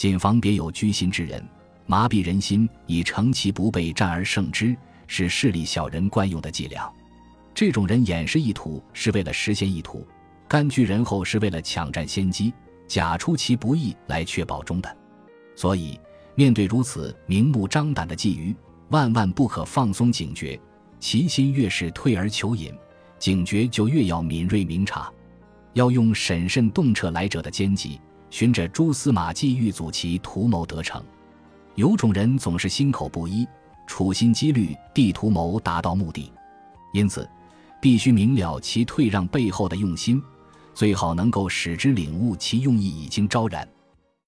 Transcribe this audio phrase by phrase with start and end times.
[0.00, 1.46] 谨防别有居心之人，
[1.84, 4.74] 麻痹人心，以乘其不备，战而胜之，
[5.06, 6.90] 是势利小人惯用的伎俩。
[7.52, 10.08] 这种人掩饰意图是为了实现意图，
[10.48, 12.50] 甘居人后是为了抢占先机，
[12.88, 14.96] 假出其不意来确保中的。
[15.54, 16.00] 所以，
[16.34, 18.56] 面对如此明目张胆的觊觎，
[18.88, 20.58] 万万不可放松警觉。
[20.98, 22.72] 其心越是退而求隐，
[23.18, 25.12] 警觉就越要敏锐明察，
[25.74, 28.00] 要用审慎洞彻来者的奸计，
[28.30, 31.02] 循着蛛丝马迹，预阻其图谋得逞。
[31.74, 33.46] 有种人总是心口不一，
[33.86, 36.32] 处心积虑地图谋达到目的，
[36.92, 37.28] 因此
[37.80, 40.22] 必须明了其退让背后的用心，
[40.74, 43.66] 最好能够使之领悟其用意已经昭然。